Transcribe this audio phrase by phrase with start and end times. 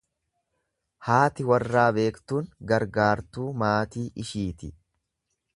[1.09, 4.75] Haati warraa beektuun gargaartuu maatii ishiiti.